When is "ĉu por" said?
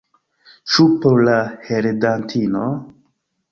0.75-1.19